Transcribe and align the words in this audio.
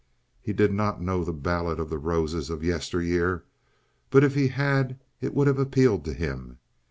He 0.41 0.51
did 0.51 0.73
not 0.73 0.99
know 0.99 1.23
the 1.23 1.31
ballad 1.31 1.79
of 1.79 1.91
the 1.91 1.99
roses 1.99 2.49
of 2.49 2.63
yesteryear, 2.63 3.43
but 4.09 4.23
if 4.23 4.33
he 4.33 4.47
had 4.47 4.97
it 5.21 5.35
would 5.35 5.45
have 5.45 5.59
appealed 5.59 6.05
to 6.05 6.13
him. 6.15 6.57